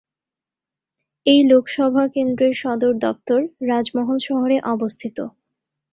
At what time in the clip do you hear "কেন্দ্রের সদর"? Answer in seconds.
2.07-2.93